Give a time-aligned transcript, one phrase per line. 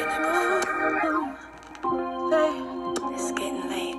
[0.00, 0.06] It's
[3.32, 3.96] getting late.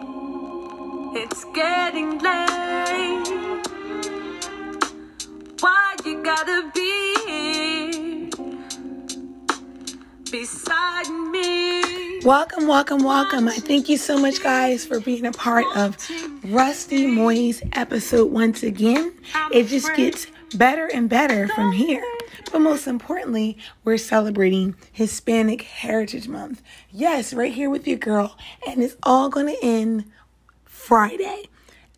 [1.13, 3.27] It's getting late.
[5.59, 8.31] Why you gotta be
[10.31, 12.21] beside me?
[12.23, 13.49] Welcome, welcome, welcome.
[13.49, 15.97] I thank you so much, guys, for being a part of
[16.45, 19.11] Rusty Moy's episode once again.
[19.51, 22.01] It just gets better and better from here.
[22.51, 26.61] But most importantly, we're celebrating Hispanic Heritage Month.
[26.91, 28.37] Yes, right here with your girl.
[28.67, 30.05] And it's all going to end
[30.65, 31.45] Friday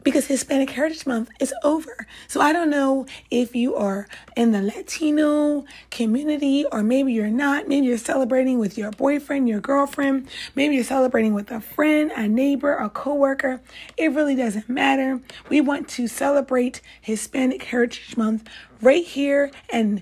[0.04, 2.08] because Hispanic Heritage Month is over.
[2.28, 7.68] So I don't know if you are in the Latino community or maybe you're not.
[7.68, 10.28] Maybe you're celebrating with your boyfriend, your girlfriend.
[10.56, 13.62] Maybe you're celebrating with a friend, a neighbor, a coworker.
[13.96, 15.22] It really doesn't matter.
[15.50, 18.50] We want to celebrate Hispanic Heritage Month
[18.82, 20.02] right here and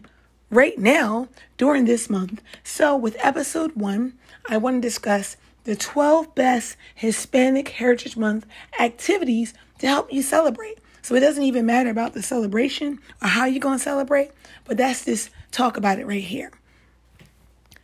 [0.50, 1.28] right now
[1.58, 2.42] during this month.
[2.64, 4.14] So with episode 1,
[4.50, 8.46] I want to discuss the 12 best Hispanic Heritage Month
[8.80, 10.80] activities to help you celebrate.
[11.02, 14.32] So it doesn't even matter about the celebration or how you're going to celebrate,
[14.66, 16.52] but that's just talk about it right here.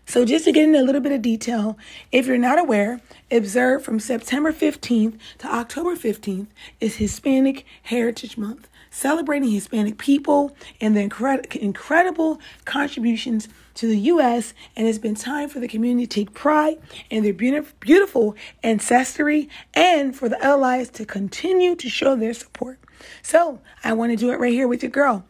[0.08, 1.80] So, just to get into a little bit of detail,
[2.12, 6.46] if you're not aware, observe from September 15th to October 15th
[6.80, 14.54] is Hispanic Heritage Month, celebrating Hispanic people and their incred- incredible contributions to the U.S.
[14.78, 16.78] And it's been time for the community to take pride
[17.10, 22.80] in their beautiful ancestry and for the allies to continue to show their support.
[23.22, 25.26] So, I want to do it right here with your girl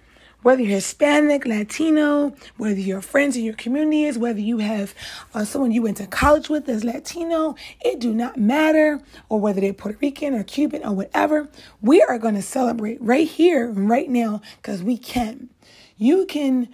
[0.46, 4.94] whether you're Hispanic, Latino, whether your friends in your community is, whether you have
[5.34, 9.60] uh, someone you went to college with that's Latino, it do not matter, or whether
[9.60, 11.50] they're Puerto Rican or Cuban or whatever.
[11.82, 15.50] We are going to celebrate right here right now because we can.
[15.98, 16.70] You can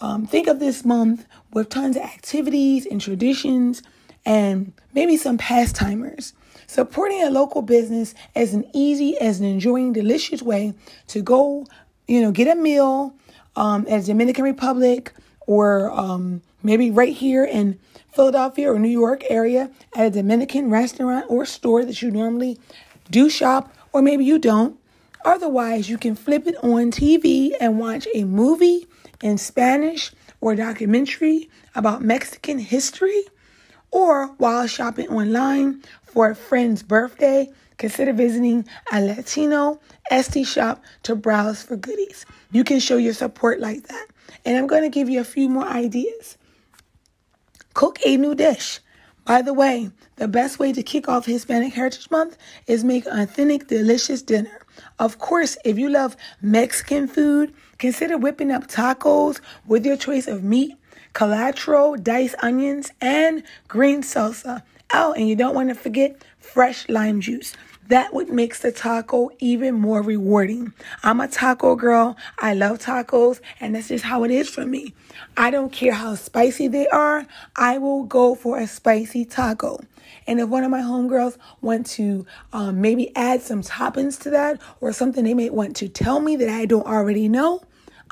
[0.00, 3.82] um, think of this month with tons of activities and traditions
[4.24, 6.32] and maybe some pastimers.
[6.68, 10.74] Supporting a local business as an easy, as an enjoying, delicious way
[11.08, 11.66] to go
[12.10, 13.14] you know, get a meal
[13.54, 15.12] um, at Dominican Republic
[15.46, 17.78] or um, maybe right here in
[18.12, 22.58] Philadelphia or New York area at a Dominican restaurant or store that you normally
[23.10, 24.76] do shop, or maybe you don't.
[25.24, 28.88] Otherwise, you can flip it on TV and watch a movie
[29.22, 30.10] in Spanish
[30.40, 33.22] or documentary about Mexican history,
[33.92, 37.48] or while shopping online for a friend's birthday
[37.80, 42.26] Consider visiting a Latino Etsy shop to browse for goodies.
[42.50, 44.06] You can show your support like that.
[44.44, 46.36] And I'm going to give you a few more ideas.
[47.74, 48.80] Cook a new dish.
[49.24, 53.18] By the way, the best way to kick off Hispanic Heritage Month is make an
[53.20, 54.60] authentic, delicious dinner.
[54.98, 60.42] Of course, if you love Mexican food, consider whipping up tacos with your choice of
[60.42, 60.74] meat,
[61.14, 64.62] cilantro, diced onions, and green salsa.
[64.92, 67.54] Oh, and you don't want to forget fresh lime juice.
[67.90, 70.72] That what makes the taco even more rewarding.
[71.02, 72.16] I'm a taco girl.
[72.38, 74.94] I love tacos, and that's just how it is for me.
[75.36, 77.26] I don't care how spicy they are.
[77.56, 79.80] I will go for a spicy taco.
[80.28, 84.60] And if one of my homegirls want to um, maybe add some toppings to that
[84.80, 87.60] or something they may want to tell me that I don't already know,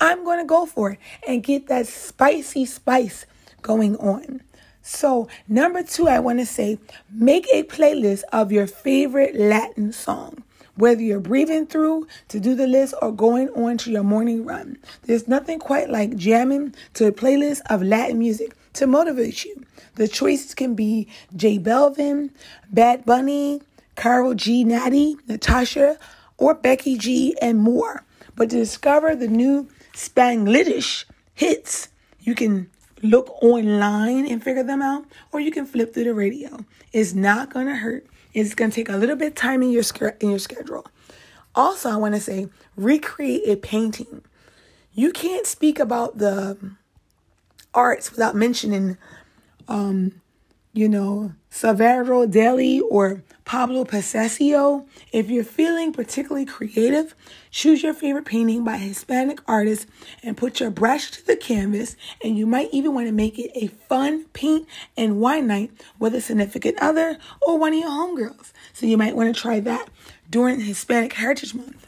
[0.01, 3.27] I'm going to go for it and get that spicy spice
[3.63, 4.41] going on.
[4.89, 6.79] So, number two, I want to say
[7.13, 10.43] make a playlist of your favorite Latin song.
[10.77, 14.79] Whether you're breathing through to do the list or going on to your morning run,
[15.03, 19.63] there's nothing quite like jamming to a playlist of Latin music to motivate you.
[19.97, 21.07] The choices can be
[21.37, 22.31] J Balvin,
[22.73, 23.61] Bad Bunny,
[23.95, 25.99] Karol G, Natti, Natasha,
[26.39, 28.05] or Becky G, and more.
[28.37, 31.05] But to discover the new Spanglish
[31.35, 31.89] hits,
[32.21, 32.71] you can
[33.03, 36.65] look online and figure them out, or you can flip through the radio.
[36.93, 38.07] It's not gonna hurt.
[38.35, 39.85] It's gonna take a little bit of time in your
[40.21, 40.87] in your schedule.
[41.55, 44.23] Also, I want to say recreate a painting.
[44.93, 46.57] You can't speak about the
[47.75, 48.97] arts without mentioning,
[49.67, 50.21] um,
[50.73, 54.85] you know, Salvador Dali or Pablo Picasso.
[55.11, 57.15] If you're feeling particularly creative,
[57.51, 59.87] choose your favorite painting by a Hispanic artist
[60.23, 61.97] and put your brush to the canvas.
[62.23, 64.69] And you might even want to make it a fun paint
[64.99, 68.53] and wine night with a significant other or one of your homegirls.
[68.75, 69.89] So you might want to try that
[70.29, 71.87] during Hispanic Heritage Month.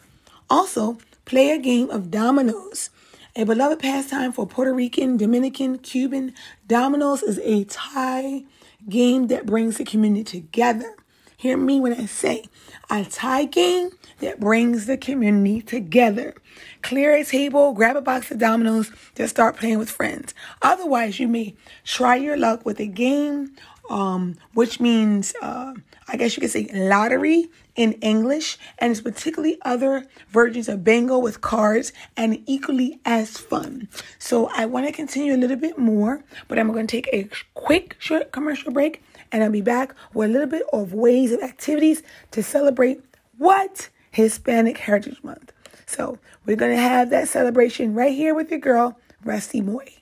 [0.48, 0.96] Also,
[1.26, 2.88] play a game of dominoes.
[3.36, 6.32] A beloved pastime for Puerto Rican, Dominican, Cuban,
[6.66, 8.44] dominoes is a tie
[8.88, 10.94] game that brings the community together.
[11.40, 12.44] Hear me when I say
[12.90, 16.34] a tie game that brings the community together.
[16.82, 20.34] Clear a table, grab a box of dominoes, just start playing with friends.
[20.60, 23.56] Otherwise, you may try your luck with a game,
[23.88, 25.72] um, which means, uh,
[26.08, 31.18] I guess you could say lottery in English, and it's particularly other versions of bingo
[31.18, 33.88] with cards and equally as fun.
[34.18, 37.28] So I want to continue a little bit more, but I'm going to take a
[37.54, 39.02] quick short commercial break
[39.32, 42.02] and I'll be back with a little bit of ways of activities
[42.32, 43.02] to celebrate
[43.38, 43.88] what?
[44.10, 45.52] Hispanic Heritage Month.
[45.86, 49.99] So we're going to have that celebration right here with your girl, Rusty Moy.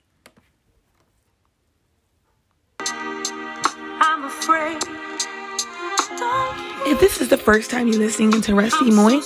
[6.91, 9.21] If this is the first time you're listening to Rusty Moy,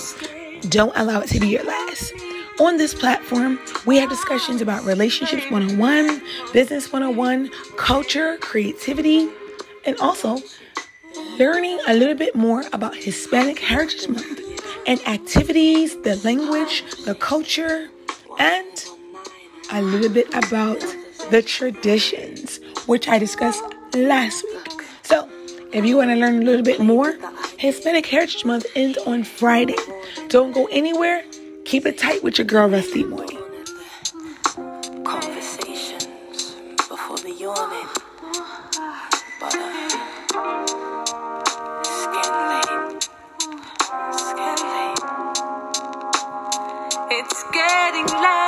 [0.67, 2.11] don't allow it to be your last.
[2.59, 6.21] On this platform, we have discussions about relationships 101,
[6.51, 9.29] business 101, culture, creativity,
[9.85, 10.39] and also
[11.39, 14.41] learning a little bit more about Hispanic Heritage Month
[14.85, 17.89] and activities, the language, the culture,
[18.39, 18.85] and
[19.71, 20.81] a little bit about
[21.31, 23.63] the traditions, which I discussed
[23.93, 24.83] last week.
[25.03, 25.29] So,
[25.73, 27.17] if you want to learn a little bit more,
[27.57, 29.75] Hispanic Heritage Month ends on Friday.
[30.27, 31.23] Don't go anywhere.
[31.65, 33.25] Keep it tight with your girl, Rusty Moy.
[35.03, 36.05] Conversations
[36.87, 37.87] before the yawning.
[47.15, 48.42] It's getting late.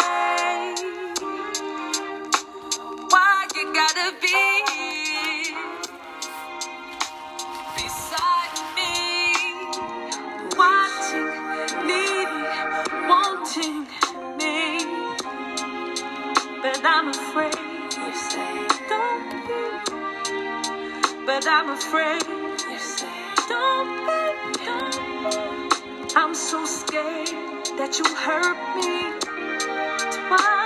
[16.87, 17.55] I'm afraid.
[17.97, 19.63] You say, Don't be.
[21.25, 22.21] But I'm afraid.
[22.27, 23.09] you say,
[23.49, 24.91] Don't be, don't
[25.23, 26.15] be.
[26.15, 27.27] I'm so scared
[27.79, 29.17] that you hurt me
[30.27, 30.64] twice.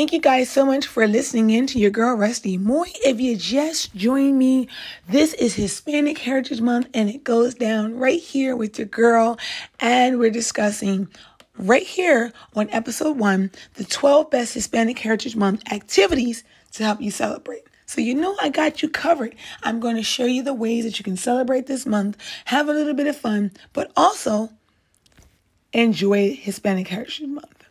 [0.00, 2.86] Thank you guys so much for listening in to your girl Rusty Moy.
[3.04, 4.66] If you just joined me,
[5.06, 9.38] this is Hispanic Heritage Month and it goes down right here with your girl.
[9.78, 11.08] And we're discussing
[11.58, 17.10] right here on episode one the 12 best Hispanic Heritage Month activities to help you
[17.10, 17.64] celebrate.
[17.84, 19.36] So you know I got you covered.
[19.64, 22.16] I'm going to show you the ways that you can celebrate this month,
[22.46, 24.48] have a little bit of fun, but also
[25.74, 27.66] enjoy Hispanic Heritage Month.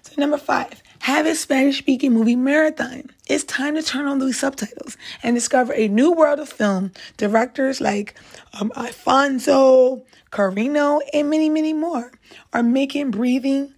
[0.00, 3.10] So number five, have a Spanish speaking movie marathon.
[3.28, 6.92] It's time to turn on those subtitles and discover a new world of film.
[7.16, 8.18] Directors like
[8.60, 12.12] um, Alfonso, Cuarón, and many, many more
[12.52, 13.72] are making breathing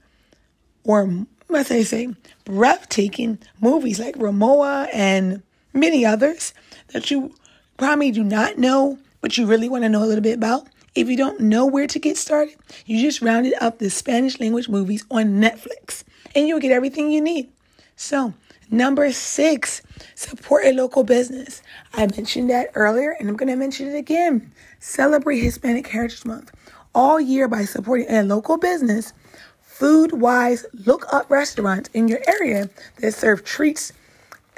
[0.84, 2.08] or must I say
[2.44, 5.42] breathtaking movies like Roma and
[5.72, 6.54] many others
[6.88, 7.34] that you
[7.76, 10.66] probably do not know, but you really want to know a little bit about.
[10.94, 12.54] If you don't know where to get started,
[12.84, 16.04] you just rounded up the Spanish language movies on Netflix
[16.34, 17.50] and you'll get everything you need.
[17.96, 18.34] So,
[18.70, 19.80] number six,
[20.14, 21.62] support a local business.
[21.94, 24.52] I mentioned that earlier and I'm going to mention it again.
[24.80, 26.52] Celebrate Hispanic Heritage Month
[26.94, 29.14] all year by supporting a local business.
[29.62, 32.68] Food wise, look up restaurants in your area
[32.98, 33.94] that serve treats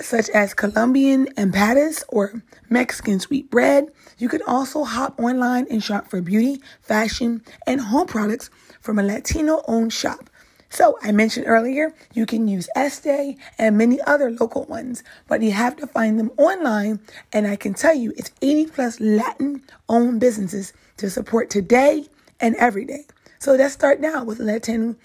[0.00, 3.88] such as Colombian empadas or Mexican sweet bread.
[4.18, 8.50] You can also hop online and shop for beauty, fashion, and home products
[8.80, 10.30] from a Latino owned shop.
[10.70, 15.52] So, I mentioned earlier, you can use Etsy and many other local ones, but you
[15.52, 16.98] have to find them online.
[17.32, 22.06] And I can tell you, it's 80 plus Latin owned businesses to support today
[22.40, 23.06] and every day.
[23.38, 24.96] So, let's start now with Latin,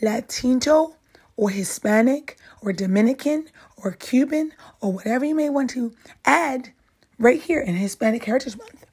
[0.00, 0.94] Latino
[1.36, 3.48] or Hispanic or Dominican
[3.82, 5.94] or Cuban or whatever you may want to
[6.24, 6.72] add
[7.18, 8.86] right here in Hispanic Heritage Month.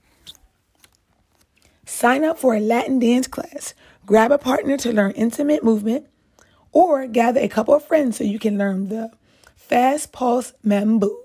[1.85, 3.73] Sign up for a Latin dance class.
[4.05, 6.07] Grab a partner to learn intimate movement
[6.71, 9.11] or gather a couple of friends so you can learn the
[9.55, 11.15] fast pulse mambo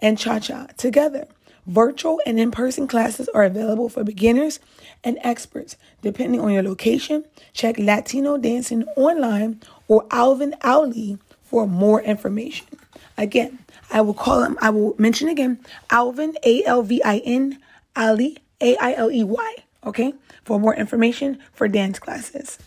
[0.00, 1.26] and cha-cha together.
[1.66, 4.58] Virtual and in-person classes are available for beginners
[5.04, 5.76] and experts.
[6.00, 12.66] Depending on your location, check Latino Dancing online or Alvin Ailey for more information.
[13.16, 13.58] Again,
[13.90, 15.58] I will call him, I will mention again,
[15.90, 17.58] Alvin, A L V I N,
[17.96, 20.14] Ailey, A I L E Y, okay,
[20.44, 22.58] for more information for dance classes.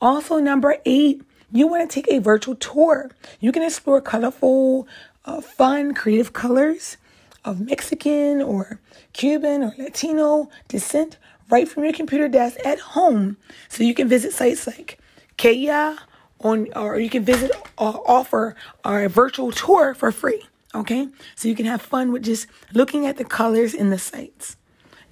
[0.00, 3.10] Also, number eight, you want to take a virtual tour.
[3.40, 4.86] You can explore colorful,
[5.24, 6.96] uh, fun, creative colors
[7.44, 8.80] of Mexican or
[9.12, 11.16] Cuban or Latino descent
[11.50, 13.36] right from your computer desk at home.
[13.68, 14.98] So you can visit sites like
[15.36, 15.96] Kea,
[16.40, 20.44] on, or you can visit or offer a virtual tour for free.
[20.74, 24.56] Okay, so you can have fun with just looking at the colors in the sites.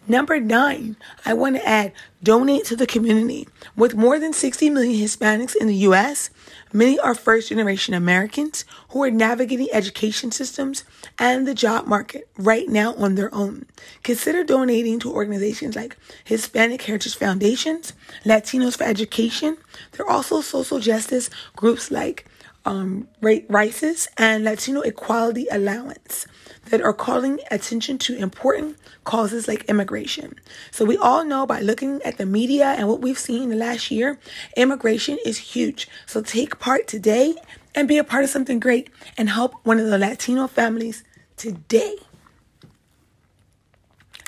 [0.06, 1.92] Number nine, I want to add
[2.23, 3.47] donate to the community.
[3.76, 6.30] With more than 60 million Hispanics in the U.S.,
[6.73, 10.85] many are first generation Americans who are navigating education systems
[11.19, 13.67] and the job market right now on their own.
[14.03, 17.93] Consider donating to organizations like Hispanic Heritage Foundations,
[18.25, 19.57] Latinos for Education.
[19.93, 22.27] There are also social justice groups like
[22.65, 26.27] um, RAICES and Latino Equality Alliance
[26.71, 30.35] that are calling attention to important causes like immigration.
[30.71, 33.57] So we all know by looking at the media and what we've seen in the
[33.57, 34.19] last year,
[34.57, 35.89] immigration is huge.
[36.07, 37.35] So take part today
[37.75, 41.05] and be a part of something great and help one of the Latino families
[41.37, 41.97] today.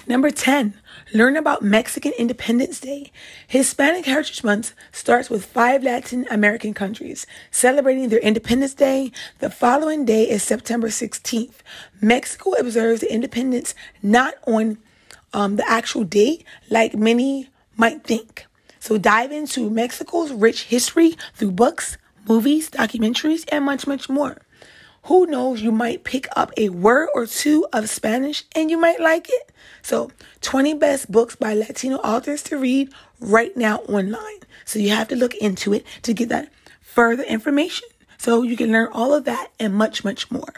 [0.06, 0.74] Number 10,
[1.12, 3.12] learn about Mexican Independence Day.
[3.46, 9.12] Hispanic Heritage Month starts with five Latin American countries celebrating their Independence Day.
[9.40, 11.56] The following day is September 16th.
[12.00, 14.78] Mexico observes the independence not on
[15.34, 18.46] um, the actual date like many might think.
[18.78, 24.38] So dive into Mexico's rich history through books, movies, documentaries, and much, much more.
[25.04, 29.00] Who knows, you might pick up a word or two of Spanish and you might
[29.00, 29.52] like it.
[29.82, 30.10] So,
[30.42, 34.40] 20 best books by Latino authors to read right now online.
[34.64, 37.88] So, you have to look into it to get that further information.
[38.18, 40.52] So, you can learn all of that and much, much more.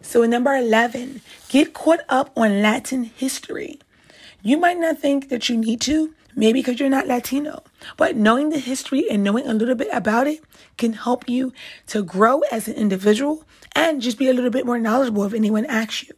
[0.00, 3.80] So, number 11, get caught up on Latin history.
[4.42, 7.62] You might not think that you need to, maybe because you're not Latino,
[7.96, 10.40] but knowing the history and knowing a little bit about it
[10.76, 11.52] can help you
[11.88, 15.66] to grow as an individual and just be a little bit more knowledgeable if anyone
[15.66, 16.14] asks you.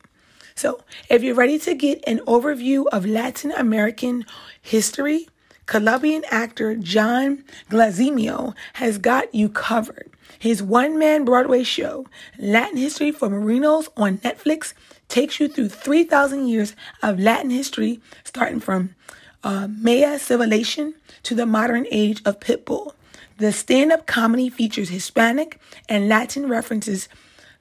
[0.54, 0.80] So,
[1.11, 4.25] if you're ready to get an overview of Latin American
[4.62, 5.28] history,
[5.66, 10.11] Colombian actor John Leguizamo has got you covered.
[10.38, 12.06] His one man Broadway show,
[12.38, 14.75] Latin History for Morons on Netflix,
[15.08, 18.94] takes you through 3,000 years of Latin history, starting from
[19.45, 22.93] uh, Maya civilization to the modern age of Pitbull.
[23.38, 27.09] The stand up comedy features Hispanic and Latin references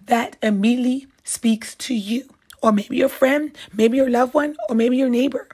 [0.05, 2.29] that immediately speaks to you,
[2.62, 5.48] or maybe your friend, maybe your loved one, or maybe your neighbor.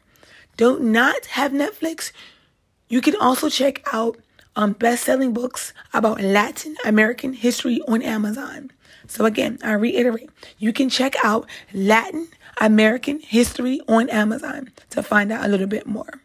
[0.57, 2.11] Don't not have Netflix.
[2.87, 4.17] You can also check out
[4.55, 8.71] um, best selling books about Latin American history on Amazon.
[9.07, 12.27] So, again, I reiterate, you can check out Latin
[12.61, 16.21] American history on Amazon to find out a little bit more.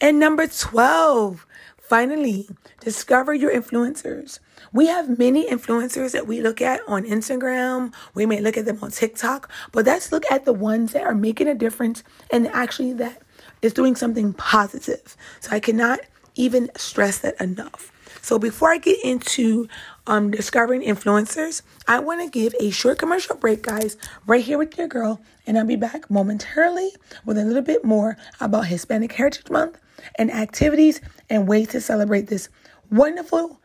[0.00, 1.44] And number 12,
[1.76, 2.48] finally,
[2.80, 4.38] discover your influencers.
[4.72, 7.92] We have many influencers that we look at on Instagram.
[8.14, 11.14] We may look at them on TikTok, but let's look at the ones that are
[11.14, 13.20] making a difference and actually that
[13.60, 15.16] is doing something positive.
[15.40, 16.00] So I cannot
[16.36, 17.92] even stress that enough.
[18.22, 19.68] So before I get into
[20.06, 24.76] um, discovering influencers, I want to give a short commercial break, guys, right here with
[24.76, 26.90] your girl, and I'll be back momentarily
[27.24, 29.78] with a little bit more about Hispanic Heritage Month
[30.16, 32.48] and activities and ways to celebrate this
[32.90, 33.60] wonderful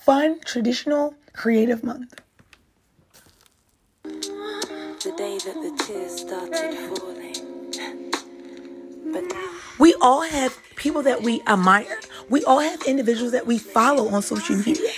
[0.00, 2.14] fun, traditional, creative month.
[4.04, 7.34] The day that the tears started falling.
[9.12, 9.50] But now.
[9.78, 12.00] We all have people that we admire.
[12.30, 14.90] We all have individuals that we follow on social media.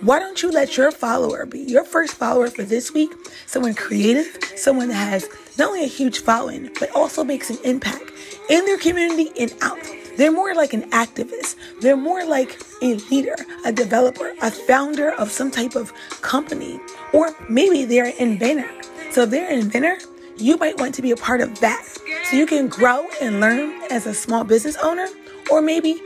[0.00, 3.12] Why don't you let your follower be your first follower for this week?
[3.46, 8.10] Someone creative, someone that has not only a huge following, but also makes an impact
[8.50, 9.78] in their community and out.
[10.16, 11.56] They're more like an activist.
[11.80, 16.80] They're more like a leader, a developer, a founder of some type of company,
[17.12, 18.70] or maybe they're an inventor.
[19.10, 19.98] So if they're an inventor,
[20.36, 21.84] you might want to be a part of that.
[22.24, 25.06] So you can grow and learn as a small business owner,
[25.50, 26.00] or maybe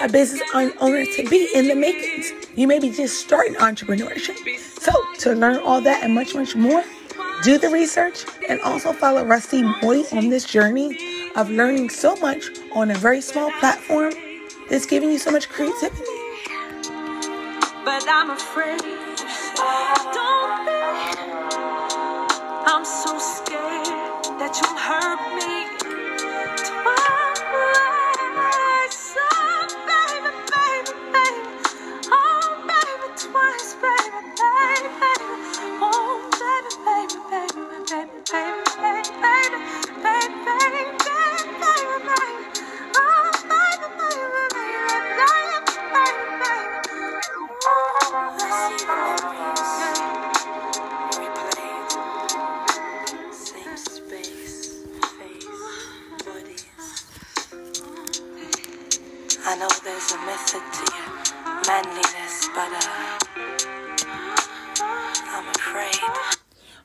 [0.00, 2.32] a business owner to be in the makings.
[2.56, 4.58] You may be just starting entrepreneurship.
[4.58, 6.82] So to learn all that and much, much more,
[7.42, 10.96] do the research and also follow Rusty Moy on this journey
[11.36, 14.12] of learning so much on a very small platform
[14.70, 16.02] that's giving you so much creativity.
[17.84, 18.80] But I'm afraid.
[18.80, 20.80] Don't be.
[22.66, 25.29] I'm so scared that you'll hurt me.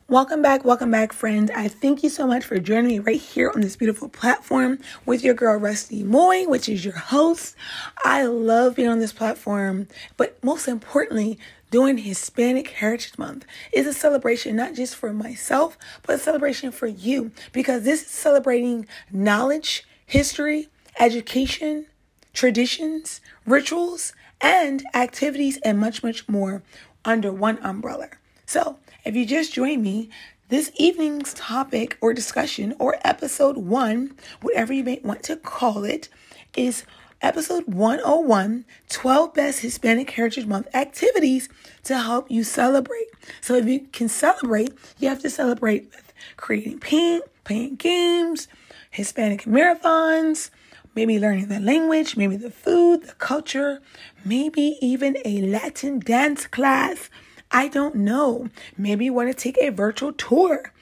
[0.08, 1.50] Welcome back, welcome back, friends.
[1.50, 5.24] I thank you so much for joining me right here on this beautiful platform with
[5.24, 7.56] your girl Rusty Moy, which is your host.
[8.04, 11.40] I love being on this platform, but most importantly,
[11.72, 16.86] doing Hispanic Heritage Month is a celebration not just for myself, but a celebration for
[16.86, 20.70] you because this is celebrating knowledge, history,
[21.00, 21.88] education,
[22.32, 26.62] traditions, rituals, and activities, and much, much more
[27.04, 28.10] under one umbrella.
[28.46, 30.10] So, if you just joined me,
[30.50, 36.10] this evening's topic or discussion or episode one, whatever you may want to call it,
[36.58, 36.84] is
[37.22, 41.50] episode 101 12 Best Hispanic Heritage Month Activities
[41.84, 43.08] to help you celebrate.
[43.42, 48.48] So, if you can celebrate, you have to celebrate with creating paint, playing games,
[48.90, 50.50] Hispanic marathons,
[50.96, 53.82] maybe learning the language, maybe the food, the culture,
[54.24, 57.10] maybe even a Latin dance class
[57.56, 58.50] I don't know.
[58.78, 60.74] Maybe you want to take a virtual tour.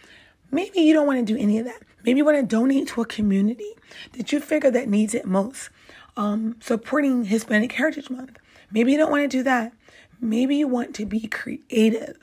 [0.50, 1.84] Maybe you don't want to do any of that.
[2.04, 3.74] Maybe you want to donate to a community
[4.14, 5.70] that you figure that needs it most.
[6.18, 8.40] Um, supporting Hispanic Heritage Month.
[8.72, 9.74] Maybe you don't want to do that.
[10.20, 12.18] Maybe you want to be creative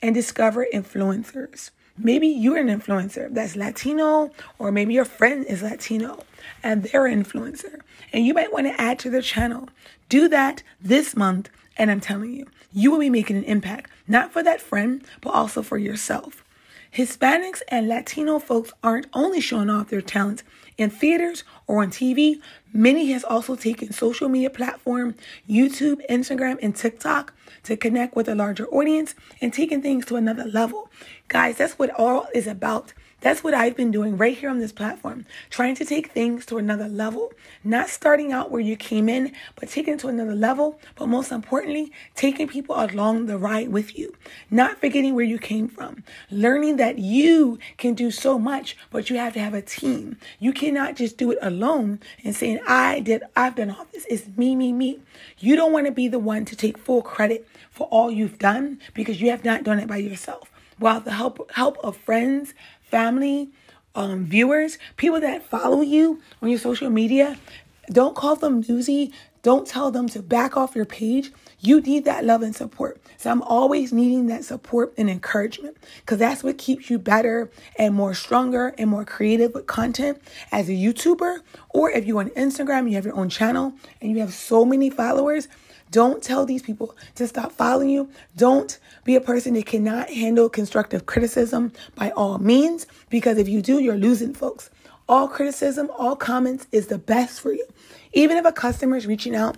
[0.00, 1.70] and discover influencers.
[1.98, 6.24] Maybe you're an influencer that's Latino, or maybe your friend is Latino
[6.62, 7.80] and they're an influencer,
[8.14, 9.68] and you might want to add to their channel.
[10.08, 14.32] Do that this month, and I'm telling you, you will be making an impact, not
[14.32, 16.44] for that friend, but also for yourself.
[16.92, 20.44] Hispanics and Latino folks aren't only showing off their talents
[20.76, 22.40] in theaters or on TV,
[22.72, 25.14] many has also taken social media platform,
[25.48, 30.44] YouTube, Instagram, and TikTok to connect with a larger audience and taking things to another
[30.44, 30.90] level.
[31.28, 32.92] Guys, that's what all is about.
[33.24, 36.58] That's what I've been doing right here on this platform, trying to take things to
[36.58, 37.32] another level,
[37.64, 41.32] not starting out where you came in, but taking it to another level, but most
[41.32, 44.14] importantly, taking people along the ride with you,
[44.50, 49.16] not forgetting where you came from, learning that you can do so much, but you
[49.16, 50.18] have to have a team.
[50.38, 54.04] You cannot just do it alone and saying, I did, I've done all this.
[54.10, 55.00] It's me, me, me.
[55.38, 58.80] You don't want to be the one to take full credit for all you've done
[58.92, 60.50] because you have not done it by yourself.
[60.76, 62.52] While the help help of friends,
[62.94, 63.50] family,
[63.96, 67.36] um, viewers, people that follow you on your social media,
[67.90, 69.12] don't call them newsy.
[69.42, 71.32] Don't tell them to back off your page.
[71.58, 73.00] You need that love and support.
[73.18, 77.94] So I'm always needing that support and encouragement because that's what keeps you better and
[77.94, 81.40] more stronger and more creative with content as a YouTuber.
[81.70, 84.88] Or if you're on Instagram, you have your own channel and you have so many
[84.88, 85.48] followers,
[85.94, 88.10] don't tell these people to stop following you.
[88.36, 93.62] Don't be a person that cannot handle constructive criticism by all means, because if you
[93.62, 94.70] do, you're losing folks.
[95.08, 97.64] All criticism, all comments is the best for you.
[98.12, 99.56] Even if a customer is reaching out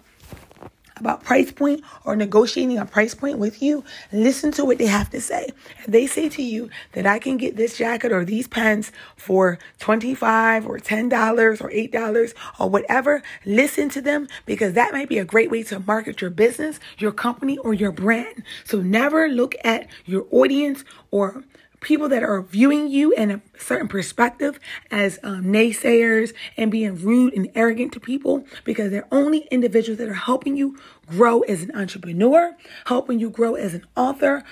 [0.97, 5.11] about price point or negotiating a price point with you, listen to what they have
[5.11, 5.49] to say.
[5.79, 9.59] If they say to you that I can get this jacket or these pants for
[9.79, 15.25] 25 or $10 or $8 or whatever, listen to them because that might be a
[15.25, 18.43] great way to market your business, your company, or your brand.
[18.65, 21.45] So never look at your audience or
[21.87, 24.59] people that are viewing you in a certain perspective
[24.91, 30.09] as um, naysayers and being rude and arrogant to people because they're only individuals that
[30.09, 34.43] are helping you grow as an entrepreneur, helping you grow as an author,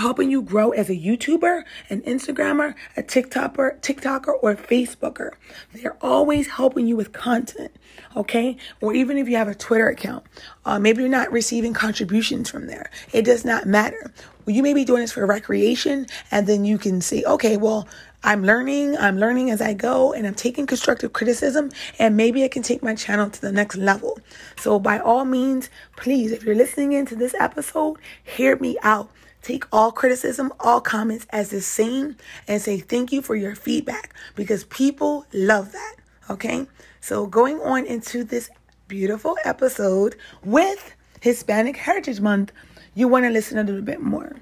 [0.00, 5.30] helping you grow as a YouTuber, an Instagrammer, a TikToker, TikToker, or Facebooker.
[5.72, 7.74] They're always helping you with content,
[8.14, 8.58] okay?
[8.82, 10.26] Or even if you have a Twitter account,
[10.66, 12.90] uh, maybe you're not receiving contributions from there.
[13.14, 14.12] It does not matter.
[14.44, 17.86] Well, you may be doing this for recreation, and then you can say, okay, well,
[18.24, 22.48] I'm learning, I'm learning as I go, and I'm taking constructive criticism, and maybe I
[22.48, 24.18] can take my channel to the next level.
[24.56, 29.10] So, by all means, please, if you're listening into this episode, hear me out.
[29.42, 34.14] Take all criticism, all comments as the same, and say thank you for your feedback
[34.36, 35.96] because people love that.
[36.30, 36.68] Okay,
[37.00, 38.50] so going on into this
[38.86, 42.52] beautiful episode with Hispanic Heritage Month
[42.94, 44.36] you want to listen a little bit more.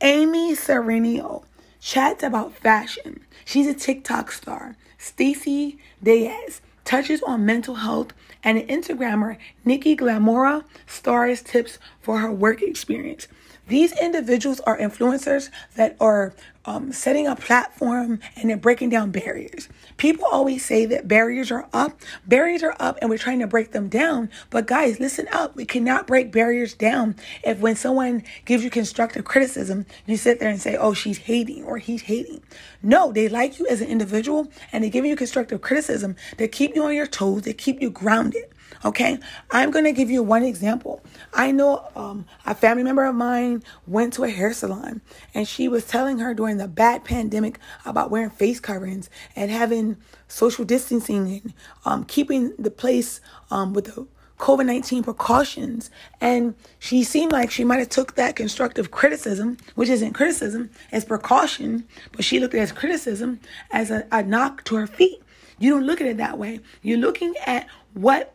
[0.00, 1.44] Amy Serenio
[1.80, 3.20] chats about fashion.
[3.44, 4.76] She's a TikTok star.
[4.98, 12.30] Stacy Diaz touches on mental health, and an Instagrammer, Nikki Glamora, stars tips for her
[12.30, 13.26] work experience.
[13.68, 19.68] These individuals are influencers that are um, setting a platform and they're breaking down barriers.
[19.96, 22.00] People always say that barriers are up.
[22.26, 24.30] Barriers are up and we're trying to break them down.
[24.50, 25.56] But guys, listen up.
[25.56, 30.50] We cannot break barriers down if when someone gives you constructive criticism, you sit there
[30.50, 32.42] and say, oh, she's hating or he's hating.
[32.82, 36.74] No, they like you as an individual and they give you constructive criticism to keep
[36.74, 38.44] you on your toes, to keep you grounded.
[38.84, 39.18] Okay,
[39.50, 41.02] I'm going to give you one example.
[41.32, 45.00] I know um, a family member of mine went to a hair salon
[45.34, 49.96] and she was telling her during the bad pandemic about wearing face coverings and having
[50.28, 54.06] social distancing and um, keeping the place um, with the
[54.38, 55.90] COVID 19 precautions.
[56.20, 61.04] And she seemed like she might have took that constructive criticism, which isn't criticism, as
[61.04, 65.22] precaution, but she looked at it as criticism as a, a knock to her feet.
[65.58, 66.60] You don't look at it that way.
[66.82, 68.33] You're looking at what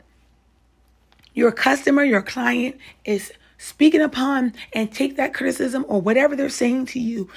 [1.39, 6.86] your customer, your client is speaking upon and take that criticism or whatever they're saying
[6.86, 7.30] to you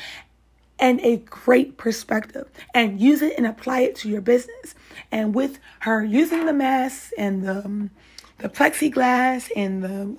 [0.79, 4.75] and a great perspective and use it and apply it to your business.
[5.13, 7.91] And with her using the mask and the, um,
[8.39, 10.17] the plexiglass and the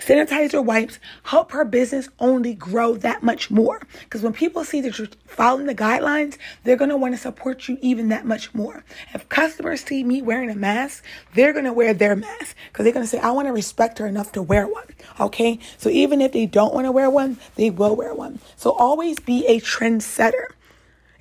[0.00, 3.80] sanitizer wipes help her business only grow that much more.
[4.04, 7.68] Because when people see that you're following the guidelines, they're going to want to support
[7.68, 8.84] you even that much more.
[9.14, 12.92] If customers see me wearing a mask, they're going to wear their mask because they're
[12.92, 14.86] going to say, I want to respect her enough to wear one.
[15.20, 15.58] Okay.
[15.76, 18.38] So even if they don't want to wear one, they will wear one.
[18.56, 20.46] So always be a trendsetter.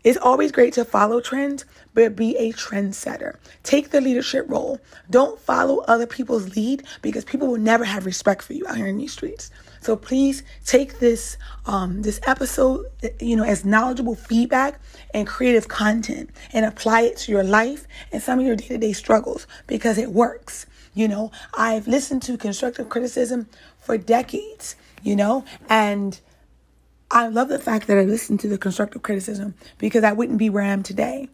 [0.03, 1.65] It's always great to follow trends,
[1.97, 3.37] but be a trendsetter.
[3.63, 4.79] Take the leadership role.
[5.09, 8.85] Don't follow other people's lead because people will never have respect for you out here
[8.85, 9.49] in these streets.
[9.81, 12.85] So please take this um, this episode,
[13.19, 14.79] you know, as knowledgeable feedback
[15.11, 18.77] and creative content, and apply it to your life and some of your day to
[18.77, 20.67] day struggles because it works.
[20.93, 23.47] You know, I've listened to constructive criticism
[23.79, 24.75] for decades.
[25.01, 26.19] You know, and
[27.09, 30.51] I love the fact that I listened to the constructive criticism because I wouldn't be
[30.51, 31.29] where I am today.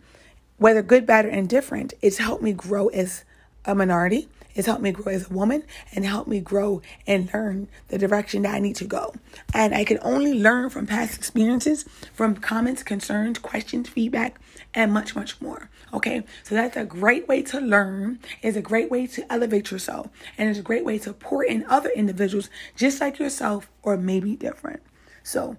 [0.64, 3.26] Whether good, bad, or indifferent, it's helped me grow as
[3.66, 4.30] a minority.
[4.56, 8.44] It's helped me grow as a woman and helped me grow and learn the direction
[8.44, 9.14] that I need to go.
[9.54, 14.40] And I can only learn from past experiences, from comments, concerns, questions, feedback,
[14.74, 15.70] and much, much more.
[15.94, 20.08] Okay, so that's a great way to learn, is a great way to elevate yourself,
[20.38, 24.38] and it's a great way to pour in other individuals just like yourself or maybe
[24.38, 24.82] different.
[25.24, 25.58] So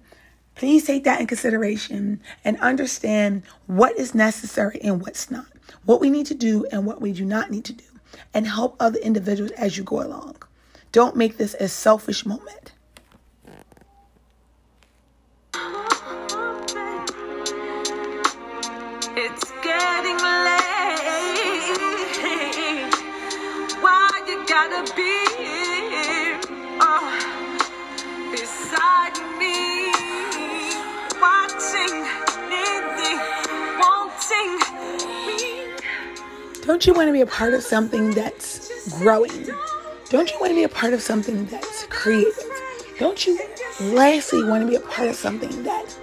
[0.54, 5.46] please take that in consideration and understand what is necessary and what's not,
[5.84, 7.84] what we need to do and what we do not need to do,
[8.32, 10.36] and help other individuals as you go along.
[10.92, 12.72] Don't make this a selfish moment.
[19.16, 20.64] It's getting late.
[23.80, 26.40] Why you gotta be here?
[26.80, 27.13] Oh,
[36.66, 39.50] Don't you want to be a part of something that's growing?
[40.08, 42.42] Don't you want to be a part of something that's creative?
[42.98, 43.38] Don't you
[43.80, 45.94] lastly want to be a part of something that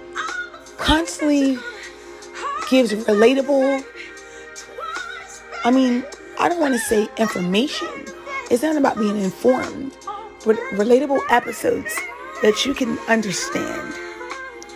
[0.78, 1.58] constantly
[2.70, 3.84] gives relatable,
[5.64, 6.04] I mean,
[6.38, 7.88] I don't want to say information.
[8.50, 9.96] It's not about being informed,
[10.44, 11.92] but relatable episodes
[12.40, 13.94] that you can understand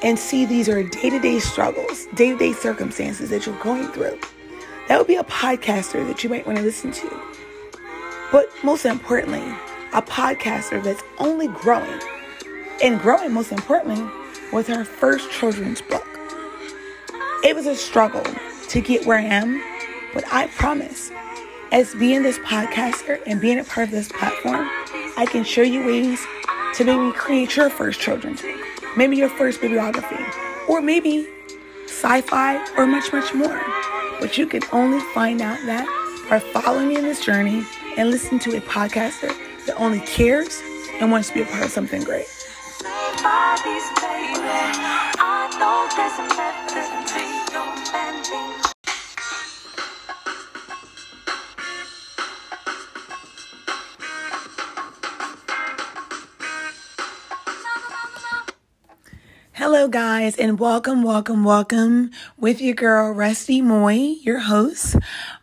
[0.03, 3.87] and see these are day to day struggles, day to day circumstances that you're going
[3.89, 4.19] through.
[4.89, 7.23] That would be a podcaster that you might want to listen to.
[8.31, 9.43] But most importantly,
[9.93, 12.01] a podcaster that's only growing
[12.83, 14.05] and growing, most importantly,
[14.53, 16.07] with her first children's book.
[17.43, 18.25] It was a struggle
[18.69, 19.63] to get where I am,
[20.13, 21.11] but I promise,
[21.73, 24.69] as being this podcaster and being a part of this platform,
[25.17, 26.25] I can show you ways
[26.75, 28.61] to maybe create your first children's book,
[28.97, 30.25] maybe your first bibliography,
[30.69, 31.27] or maybe
[31.87, 33.61] sci fi or much, much more.
[34.21, 35.87] But you can only find out that
[36.29, 37.65] by following me in this journey
[37.97, 39.33] and listening to a podcaster
[39.67, 40.63] that only cares
[41.01, 42.27] and wants to be a part of something great.
[59.69, 64.95] Hello, guys, and welcome, welcome, welcome with your girl, Rusty Moy, your host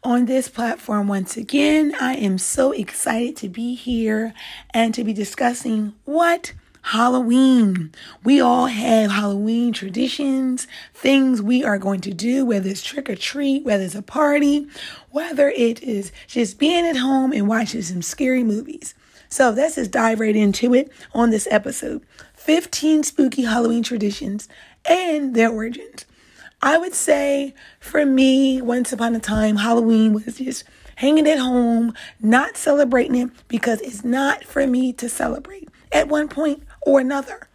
[0.02, 1.94] on this platform once again.
[2.00, 4.34] I am so excited to be here
[4.74, 7.92] and to be discussing what Halloween.
[8.24, 13.18] We all have Halloween traditions, things we are going to do, whether it's trick or
[13.18, 14.70] treat, whether it's a party,
[15.10, 18.96] whether it is just being at home and watching some scary movies.
[19.34, 22.04] So let's just dive right into it on this episode.
[22.44, 24.50] 15 spooky Halloween traditions
[24.84, 26.06] and their origins.
[26.62, 30.66] I would say for me, once upon a time, Halloween was just
[30.98, 36.28] hanging at home, not celebrating it because it's not for me to celebrate at one
[36.28, 37.48] point or another.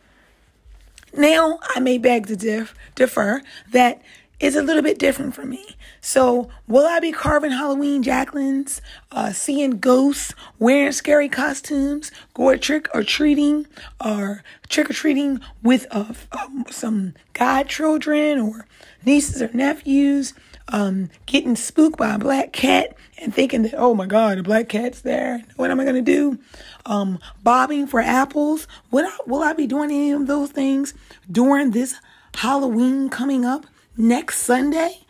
[1.15, 4.01] Now, I may beg to diff- defer that
[4.41, 5.77] is a little bit different for me.
[6.01, 12.89] So, will I be carving Halloween Jacquelines, uh, seeing ghosts, wearing scary costumes, going trick
[12.95, 13.67] or treating,
[14.05, 18.67] or trick or treating with uh, um, some godchildren or
[19.05, 20.35] nieces or nephews,
[20.69, 24.69] um, getting spooked by a black cat and thinking that, oh my God, a black
[24.69, 25.43] cat's there.
[25.57, 26.39] What am I going to do?
[26.87, 28.69] Um, bobbing for apples.
[28.91, 30.95] Will I, will I be doing any of those things
[31.31, 31.97] during this
[32.35, 33.67] Halloween coming up
[33.99, 35.01] next Sunday?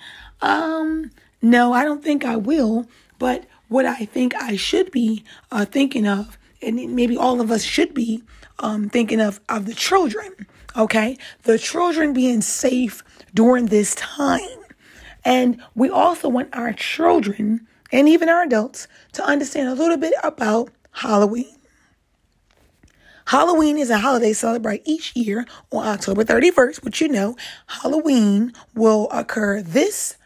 [0.41, 2.89] Um, no, I don't think I will.
[3.19, 7.63] But what I think I should be uh, thinking of, and maybe all of us
[7.63, 8.23] should be
[8.59, 10.47] um, thinking of, of the children.
[10.77, 13.03] Okay, the children being safe
[13.35, 14.41] during this time,
[15.25, 20.15] and we also want our children and even our adults to understand a little bit
[20.23, 21.58] about Halloween.
[23.29, 27.37] Halloween is a holiday celebrated each year on October 31st, which you know,
[27.67, 30.17] Halloween will occur this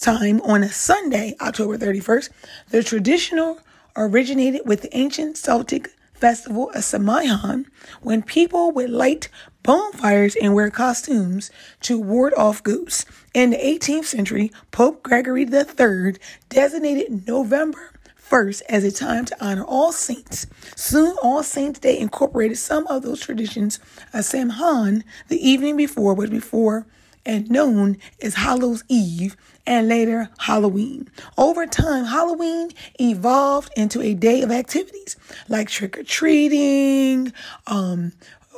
[0.00, 2.30] time on a Sunday, October 31st.
[2.70, 3.60] The traditional
[3.96, 7.66] originated with the ancient Celtic festival of Samhain,
[8.02, 9.28] when people would light
[9.62, 13.04] bonfires and wear costumes to ward off ghosts.
[13.34, 16.16] In the 18th century, Pope Gregory III
[16.48, 17.92] designated November
[18.30, 20.46] 1st as a time to honor all saints.
[20.74, 23.78] Soon, All Saints' Day incorporated some of those traditions
[24.12, 26.86] of Samhain the evening before was before
[27.24, 29.36] and known as Hallows Eve
[29.66, 31.08] and later Halloween.
[31.36, 35.16] Over time, Halloween evolved into a day of activities
[35.48, 37.32] like trick or treating,
[37.66, 38.12] um,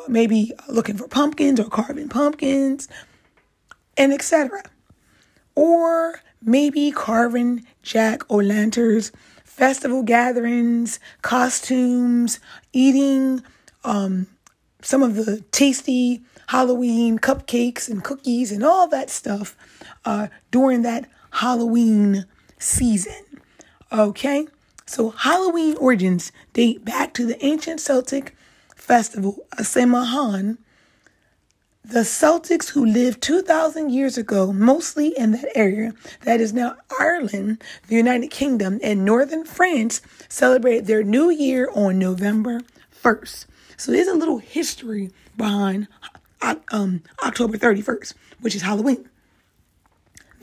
[0.06, 2.88] maybe looking for pumpkins or carving pumpkins,
[3.96, 4.62] and etc.
[5.54, 9.12] Or maybe carving jack o' lanterns,
[9.58, 12.38] festival gatherings, costumes,
[12.72, 13.42] eating
[13.82, 14.28] um,
[14.82, 19.56] some of the tasty Halloween cupcakes and cookies and all that stuff
[20.04, 22.24] uh, during that Halloween
[22.60, 23.24] season.
[23.90, 24.46] Okay?
[24.86, 28.36] So Halloween origins date back to the ancient Celtic
[28.76, 30.58] festival Samhain.
[31.90, 37.64] The Celtics who lived 2,000 years ago, mostly in that area that is now Ireland,
[37.86, 42.60] the United Kingdom, and northern France, celebrate their new year on November
[43.02, 43.46] 1st.
[43.78, 45.88] So there's a little history behind
[46.70, 49.08] um, October 31st, which is Halloween.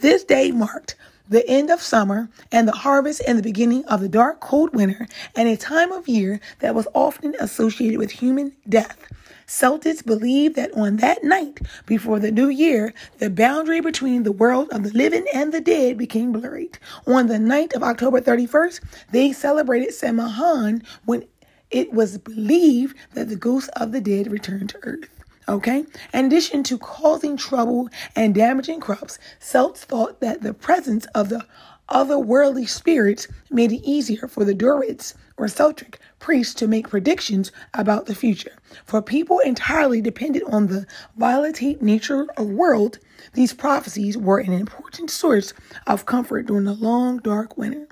[0.00, 0.96] This day marked
[1.28, 5.06] the end of summer and the harvest and the beginning of the dark, cold winter,
[5.36, 8.98] and a time of year that was often associated with human death.
[9.46, 14.68] Celtics believe that on that night before the new year, the boundary between the world
[14.72, 16.78] of the living and the dead became blurred.
[17.06, 18.80] On the night of October 31st,
[19.12, 21.24] they celebrated Samhain when
[21.70, 25.08] it was believed that the ghosts of the dead returned to earth.
[25.48, 25.84] Okay?
[26.12, 31.46] In addition to causing trouble and damaging crops, Celts thought that the presence of the
[31.88, 38.06] otherworldly spirits made it easier for the Druids or Celtic priests to make predictions about
[38.06, 38.56] the future.
[38.84, 42.98] For people entirely dependent on the volatile nature of world,
[43.34, 45.52] these prophecies were an important source
[45.86, 47.86] of comfort during the long, dark winter.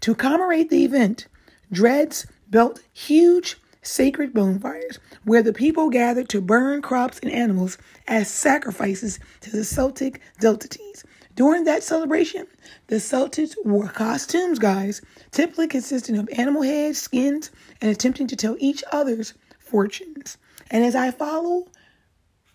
[0.00, 1.26] To commemorate the event,
[1.72, 8.28] Druids built huge sacred bonfires where the people gathered to burn crops and animals as
[8.28, 11.04] sacrifices to the Celtic deities.
[11.38, 12.48] During that celebration,
[12.88, 18.56] the Celtics wore costumes, guys, typically consisting of animal heads, skins, and attempting to tell
[18.58, 20.36] each other's fortunes.
[20.68, 21.68] And as I follow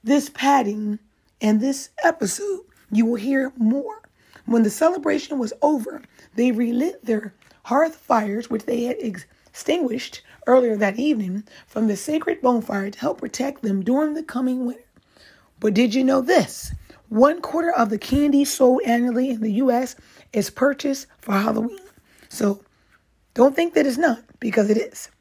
[0.04, 1.00] this padding
[1.40, 4.02] and this episode, you will hear more.
[4.48, 6.02] When the celebration was over,
[6.36, 12.42] they relit their hearth fires, which they had extinguished earlier that evening from the sacred
[12.42, 14.84] bonfire to help protect them during the coming winter.
[15.62, 16.74] But did you know this?
[17.14, 19.96] One quarter of the candy sold annually in the U.S.
[20.34, 21.78] is purchased for Halloween.
[22.28, 22.64] So
[23.36, 25.12] don't think that it's not, because it is.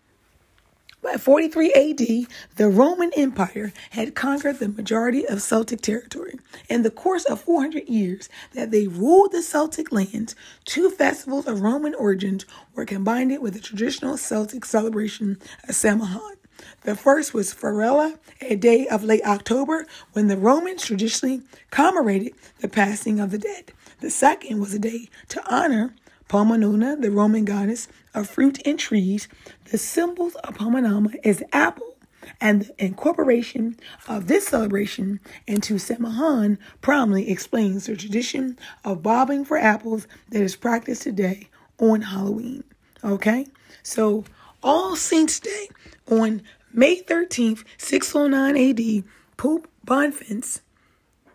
[1.03, 6.39] By 43 AD, the Roman Empire had conquered the majority of Celtic territory.
[6.71, 11.61] In the course of 400 years that they ruled the Celtic lands, two festivals of
[11.61, 16.39] Roman origins were combined with the traditional Celtic celebration of Samhain.
[16.83, 22.69] The first was Feralia, a day of late October when the Romans traditionally commemorated the
[22.69, 23.73] passing of the dead.
[24.01, 25.95] The second was a day to honor
[26.29, 29.29] Pomona, the Roman goddess of fruit and trees.
[29.71, 31.97] The symbols of Pomona is apple,
[32.41, 39.59] and the incorporation of this celebration into Samhain prominently explains the tradition of bobbing for
[39.59, 41.49] apples that is practiced today
[41.79, 42.65] on Halloween.
[43.05, 43.47] Okay,
[43.83, 44.25] so
[44.63, 45.69] All Saints Day
[46.11, 49.05] on May 13th, 609 AD,
[49.37, 50.61] Pope Boniface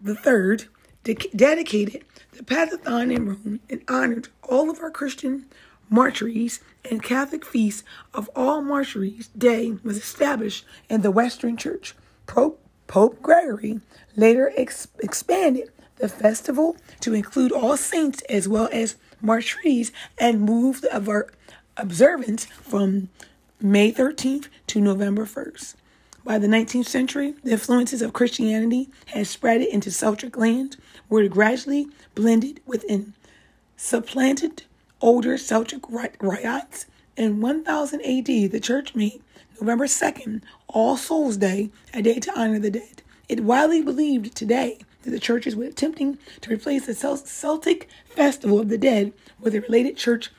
[0.06, 0.68] III
[1.04, 2.04] de- dedicated
[2.34, 5.46] the Pantheon in Rome and honored all of our Christian
[5.90, 11.96] martyrs and Catholic feasts of all martyrs day was established in the Western Church.
[12.26, 13.80] Pope, Pope Gregory
[14.16, 20.84] later ex- expanded the festival to include all saints as well as martyrs and moved
[20.84, 21.26] the
[21.78, 23.10] observance from
[23.60, 25.74] May 13th to November 1st.
[26.24, 31.32] By the 19th century, the influences of Christianity had spread into Celtic lands, where it
[31.32, 33.16] gradually blended within
[33.76, 34.62] supplanted
[35.02, 36.86] older Celtic riots.
[37.16, 39.24] In 1000 AD, the church made
[39.60, 43.02] November 2nd, All Souls Day, a day to honor the dead.
[43.28, 48.70] It widely believed today that the churches were attempting to replace the Celtic Festival of
[48.70, 50.30] the Dead with a related church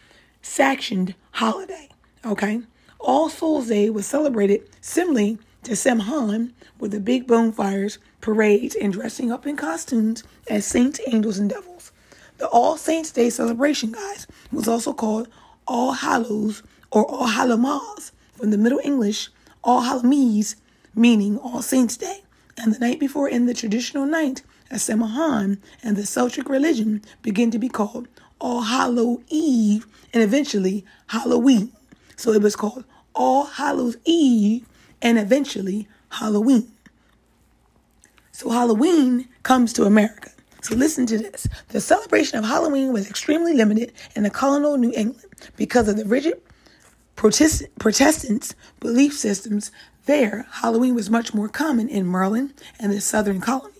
[0.41, 1.89] sanctioned holiday.
[2.25, 2.63] Okay?
[3.01, 9.31] All Souls Day was celebrated similarly to Samhain with the big bonfires, parades, and dressing
[9.31, 11.93] up in costumes as saints, angels, and devils.
[12.39, 15.29] The All Saints Day celebration, guys, was also called
[15.67, 19.29] All Hallows or All Hallowmas from the Middle English
[19.63, 20.57] All Hallows,
[20.95, 22.23] meaning All Saints Day.
[22.57, 27.51] And the night before, in the traditional night, a Samhain and the Celtic religion began
[27.53, 28.09] to be called
[28.41, 31.73] All Hallow Eve and eventually Halloween.
[32.19, 34.67] So it was called All Hallows Eve
[35.01, 36.71] and eventually Halloween.
[38.33, 40.31] So Halloween comes to America.
[40.61, 41.47] So listen to this.
[41.69, 45.25] The celebration of Halloween was extremely limited in the colonial New England
[45.57, 46.41] because of the rigid
[47.15, 49.71] Protest- Protestants' belief systems.
[50.07, 53.78] There, Halloween was much more common in Maryland and the southern colonies.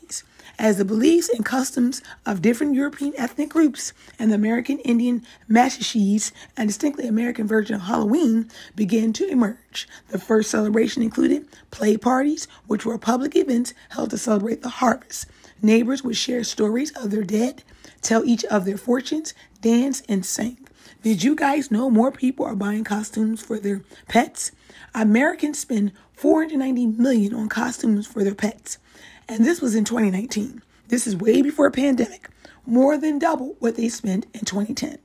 [0.59, 6.33] As the beliefs and customs of different European ethnic groups and the American Indian Massachusetts
[6.57, 9.87] and distinctly American version of Halloween began to emerge.
[10.09, 15.27] The first celebration included play parties, which were public events held to celebrate the harvest.
[15.63, 17.63] Neighbors would share stories of their dead,
[18.03, 20.59] tell each of their fortunes, dance, and sing.
[21.05, 24.51] Did you guys know more people are buying costumes for their pets?
[24.93, 28.79] Americans spend 490 million on costumes for their pets.
[29.29, 30.63] And this was in 2019.
[30.89, 32.31] This is way before a pandemic,
[32.65, 34.99] more than double what they spent in 2010.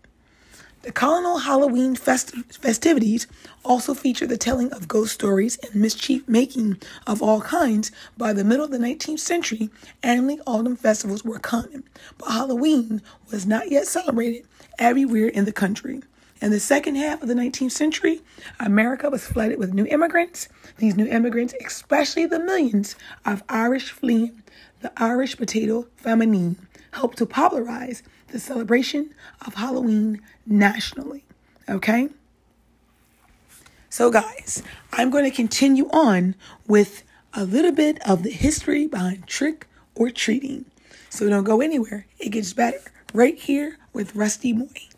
[0.84, 3.28] The colonial Halloween fest- festivities
[3.64, 7.92] also feature the telling of ghost stories and mischief making of all kinds.
[8.18, 9.70] By the middle of the 19th century,
[10.02, 11.84] annually autumn festivals were common,
[12.18, 14.46] but Halloween was not yet celebrated
[14.80, 16.02] everywhere in the country.
[16.44, 18.22] In the second half of the 19th century,
[18.60, 20.50] America was flooded with new immigrants.
[20.76, 24.44] These new immigrants, especially the millions of Irish fleeing
[24.82, 26.58] the Irish potato famine,
[26.92, 29.16] helped to popularize the celebration
[29.48, 31.24] of Halloween nationally.
[31.70, 32.10] Okay?
[33.90, 36.36] So, guys, I'm going to continue on
[36.68, 37.04] with
[37.34, 40.66] a little bit of the history behind trick or treating.
[41.10, 42.06] So, don't go anywhere.
[42.20, 42.82] It gets better
[43.14, 44.90] right here with Rusty Moy.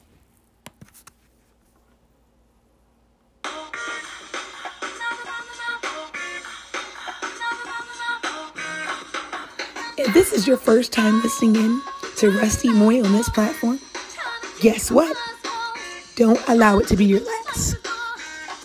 [10.16, 11.82] This is your first time listening in
[12.16, 13.82] to Rusty Moy on this platform,
[14.62, 15.14] guess what?
[16.16, 17.76] Don't allow it to be your last.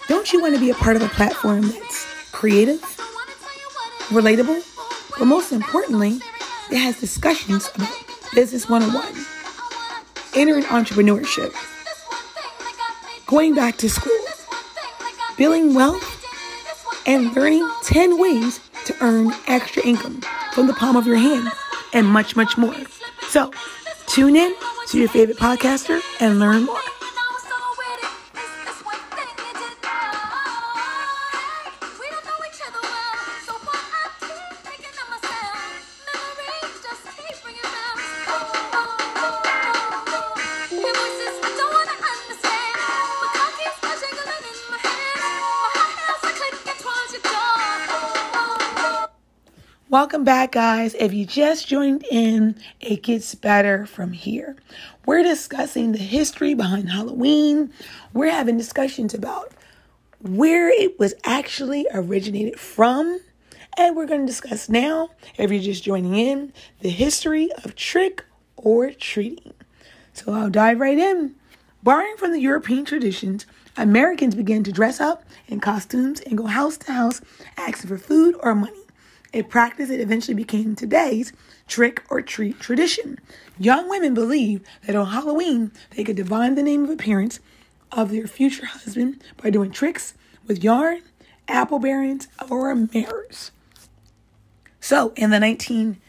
[0.06, 2.80] Don't you want to be a part of a platform that's creative,
[4.10, 4.62] relatable,
[5.18, 6.20] but most importantly,
[6.70, 7.92] it has discussions about
[8.32, 9.26] Business 101,
[10.36, 11.52] entering entrepreneurship,
[13.26, 14.12] going back to school,
[15.36, 16.06] building wealth,
[17.08, 18.60] and learning 10 ways
[18.90, 20.20] to earn extra income
[20.52, 21.50] from the palm of your hand,
[21.92, 22.74] and much, much more.
[23.28, 23.52] So,
[24.06, 24.54] tune in
[24.88, 26.89] to your favorite podcaster and learn more.
[50.20, 50.94] Welcome back, guys.
[50.96, 54.54] If you just joined in, it gets better from here.
[55.06, 57.72] We're discussing the history behind Halloween.
[58.12, 59.50] We're having discussions about
[60.20, 63.20] where it was actually originated from.
[63.78, 68.22] And we're going to discuss now, if you're just joining in, the history of trick
[68.58, 69.54] or treating.
[70.12, 71.34] So I'll dive right in.
[71.82, 73.46] Borrowing from the European traditions,
[73.78, 77.22] Americans began to dress up in costumes and go house to house
[77.56, 78.82] asking for food or money
[79.32, 81.32] a practice that eventually became today's
[81.68, 83.18] trick or treat tradition.
[83.58, 87.40] Young women believed that on Halloween they could divine the name of appearance
[87.92, 90.14] of their future husband by doing tricks
[90.46, 91.02] with yarn,
[91.48, 93.50] apple bearings, or mirrors.
[94.80, 96.00] So, in the 19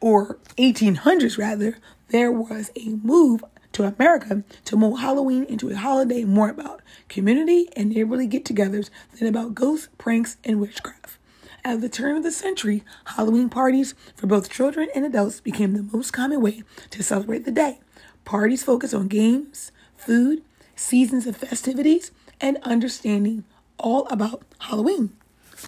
[0.00, 1.78] or 1800s rather,
[2.08, 7.68] there was a move to America to mold Halloween into a holiday more about community
[7.76, 11.19] and neighborly get togethers than about ghosts, pranks, and witchcraft.
[11.62, 15.82] At the turn of the century, Halloween parties for both children and adults became the
[15.82, 17.80] most common way to celebrate the day.
[18.24, 20.42] Parties focused on games, food,
[20.74, 23.44] seasons of festivities, and understanding
[23.78, 25.10] all about Halloween.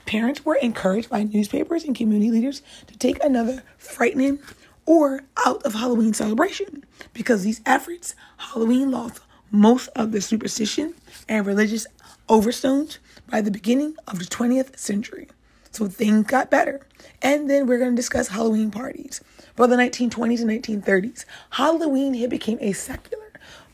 [0.07, 4.38] Parents were encouraged by newspapers and community leaders to take another frightening
[4.86, 6.84] or out of Halloween celebration.
[7.12, 9.20] Because these efforts, Halloween lost
[9.51, 10.95] most of the superstition
[11.28, 11.86] and religious
[12.30, 12.99] overtones
[13.30, 15.28] by the beginning of the 20th century.
[15.73, 16.87] So things got better.
[17.20, 19.20] And then we're going to discuss Halloween parties.
[19.57, 23.23] For the 1920s and 1930s, Halloween had became a secular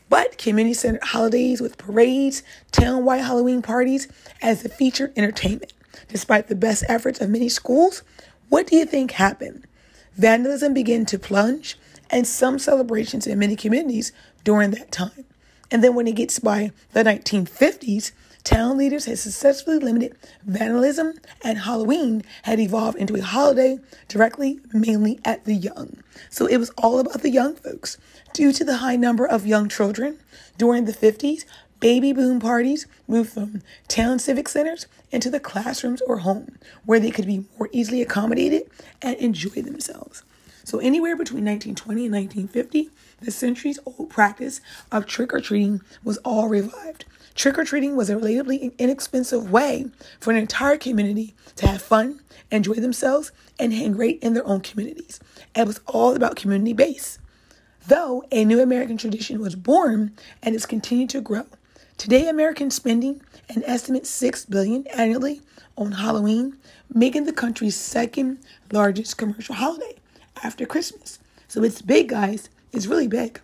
[0.09, 4.07] but community centered holidays with parades, town-wide Halloween parties
[4.41, 5.71] as the featured entertainment.
[6.07, 8.03] Despite the best efforts of many schools,
[8.49, 9.67] what do you think happened?
[10.15, 11.77] Vandalism began to plunge,
[12.09, 14.11] and some celebrations in many communities
[14.43, 15.25] during that time.
[15.69, 18.11] And then when it gets by the 1950s,
[18.43, 20.15] town leaders had successfully limited
[20.45, 21.13] vandalism,
[21.43, 25.97] and Halloween had evolved into a holiday directly, mainly at the young.
[26.29, 27.97] So it was all about the young folks.
[28.33, 30.19] Due to the high number of young children
[30.57, 31.45] during the 50s,
[31.79, 37.11] baby boom parties moved from town civic centers into the classrooms or home, where they
[37.11, 38.69] could be more easily accommodated
[39.01, 40.23] and enjoy themselves.
[40.63, 42.89] So, anywhere between 1920 and 1950,
[43.21, 44.61] the centuries old practice
[44.91, 47.05] of trick or treating was all revived.
[47.39, 49.85] Trick or treating was a relatively inexpensive way
[50.19, 52.19] for an entire community to have fun,
[52.51, 55.21] enjoy themselves, and hang great in their own communities.
[55.55, 57.17] It was all about community base.
[57.87, 60.11] Though a new American tradition was born
[60.43, 61.45] and has continued to grow.
[61.97, 65.41] Today, Americans spending an estimate six billion annually
[65.77, 66.57] on Halloween,
[66.93, 68.39] making the country's second
[68.73, 69.95] largest commercial holiday
[70.43, 71.19] after Christmas.
[71.47, 72.49] So it's big, guys.
[72.73, 73.39] It's really big.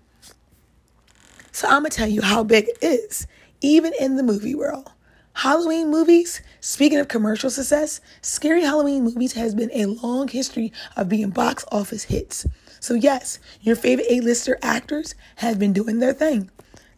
[1.54, 3.26] So I'm gonna tell you how big it is,
[3.62, 4.92] even in the movie world.
[5.40, 11.10] Halloween movies, speaking of commercial success, scary Halloween movies has been a long history of
[11.10, 12.46] being box office hits.
[12.80, 16.50] So yes, your favorite A-lister actors have been doing their thing.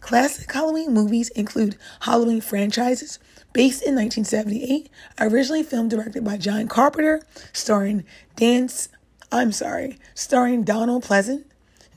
[0.02, 3.18] Classic Halloween movies include Halloween franchises
[3.54, 4.90] based in 1978,
[5.20, 8.06] originally filmed directed by John Carpenter, starring
[8.36, 8.90] Dance,
[9.32, 11.44] I'm sorry, starring Donald Pleasence,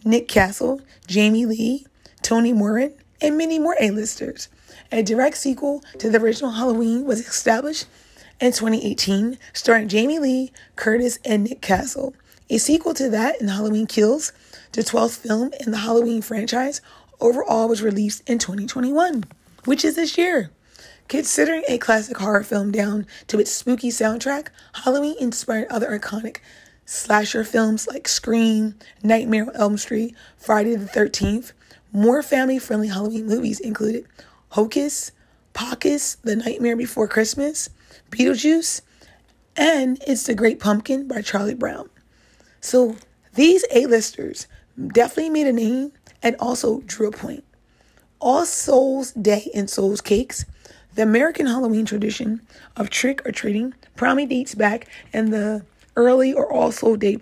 [0.04, 1.86] Nick Castle, Jamie Lee,
[2.22, 4.48] Tony Moran, and many more A-listers.
[4.92, 7.86] A direct sequel to the original Halloween was established
[8.40, 12.14] in 2018, starring Jamie Lee, Curtis, and Nick Castle.
[12.48, 14.32] A sequel to that in Halloween Kills,
[14.72, 16.80] the 12th film in the Halloween franchise,
[17.20, 19.24] overall was released in 2021,
[19.64, 20.50] which is this year.
[21.08, 24.48] Considering a classic horror film down to its spooky soundtrack,
[24.84, 26.38] Halloween inspired other iconic
[26.86, 31.52] slasher films like Scream, Nightmare on Elm Street, Friday the 13th.
[31.92, 34.06] More family friendly Halloween movies included
[34.50, 35.10] Hocus,
[35.54, 37.68] Pocus, The Nightmare Before Christmas,
[38.10, 38.80] Beetlejuice,
[39.56, 41.90] and It's the Great Pumpkin by Charlie Brown.
[42.60, 42.96] So
[43.34, 44.46] these A-listers
[44.92, 47.42] definitely made a name and also drew a point.
[48.20, 50.44] All Souls Day and Souls Cakes,
[50.94, 52.40] the American Halloween tradition
[52.76, 55.64] of trick or treating, probably dates back in the
[55.96, 57.16] early or All Soul Day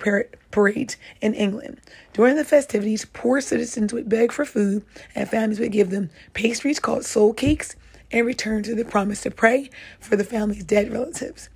[0.50, 1.80] parades in England.
[2.12, 4.84] During the festivities, poor citizens would beg for food,
[5.14, 7.76] and families would give them pastries called soul cakes
[8.10, 9.70] in return to the promise to pray
[10.00, 11.48] for the family's dead relatives.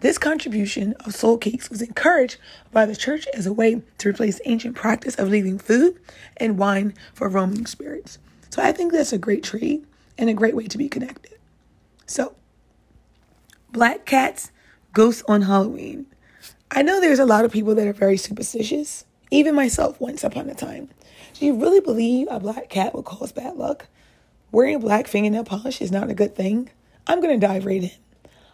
[0.00, 2.36] This contribution of soul cakes was encouraged
[2.70, 5.98] by the church as a way to replace ancient practice of leaving food
[6.36, 8.18] and wine for roaming spirits.
[8.50, 9.82] So I think that's a great tree
[10.16, 11.34] and a great way to be connected.
[12.06, 12.36] So,
[13.72, 14.52] black cats,
[14.92, 16.06] ghosts on Halloween.
[16.70, 20.50] I know there's a lot of people that are very superstitious, even myself once upon
[20.50, 20.90] a time.
[21.34, 23.86] Do you really believe a black cat will cause bad luck?
[24.52, 26.68] Wearing black fingernail polish is not a good thing.
[27.06, 27.90] I'm going to dive right in.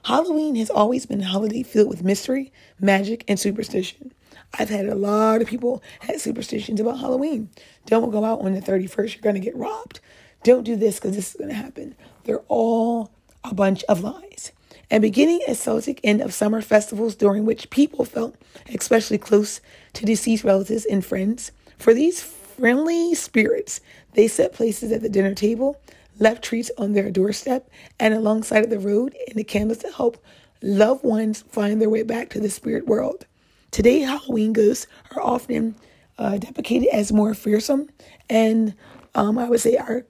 [0.04, 4.12] Halloween has always been a holiday filled with mystery, magic, and superstition.
[4.56, 7.50] I've had a lot of people had superstitions about Halloween.
[7.86, 9.98] Don't go out on the 31st, you're going to get robbed.
[10.44, 11.96] Don't do this because this is going to happen.
[12.24, 13.10] They're all
[13.42, 14.52] a bunch of lies.
[14.90, 18.36] And beginning a Celtic end of summer festivals during which people felt
[18.72, 19.60] especially close
[19.94, 23.80] to deceased relatives and friends, for these friendly spirits,
[24.12, 25.80] they set places at the dinner table
[26.18, 27.68] left treats on their doorstep
[27.98, 30.22] and alongside of the road and the candles to help
[30.62, 33.26] loved ones find their way back to the spirit world.
[33.70, 35.74] Today, Halloween ghosts are often
[36.16, 37.88] uh, deprecated as more fearsome,
[38.30, 38.74] and
[39.14, 40.06] um, I would say our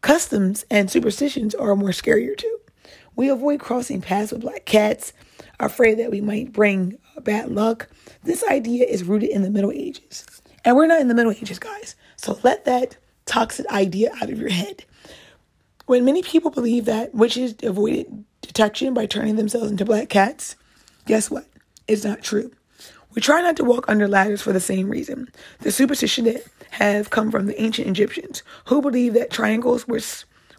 [0.00, 2.58] customs and superstitions are more scarier too.
[3.14, 5.12] We avoid crossing paths with black cats,
[5.60, 7.88] afraid that we might bring uh, bad luck.
[8.24, 10.24] This idea is rooted in the Middle Ages.
[10.64, 11.96] And we're not in the Middle Ages, guys.
[12.16, 14.84] So let that toxic idea out of your head.
[15.86, 20.56] When many people believe that witches avoided detection by turning themselves into black cats,
[21.06, 21.46] guess what?
[21.88, 22.52] It's not true.
[23.14, 25.28] We try not to walk under ladders for the same reason.
[25.60, 30.00] The superstition that have come from the ancient Egyptians, who believed that triangles were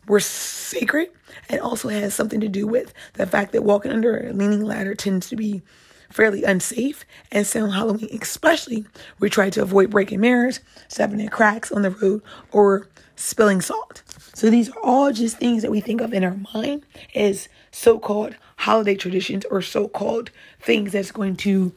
[0.08, 1.10] were sacred,
[1.49, 4.95] and also has something to do with the fact that walking under a leaning ladder
[4.95, 5.62] tends to be
[6.10, 7.06] fairly unsafe.
[7.32, 8.86] And so on Halloween, especially,
[9.20, 14.04] we try to avoid breaking mirrors, stepping in cracks on the road, or spilling salt.
[14.34, 16.86] So these are all just things that we think of in our mind
[17.16, 20.30] as so-called holiday traditions or so-called
[20.60, 21.74] things that's going to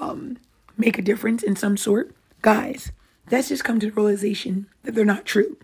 [0.00, 0.38] um,
[0.76, 2.14] make a difference in some sort.
[2.42, 2.92] Guys,
[3.30, 5.56] let's just come to the realization that they're not true.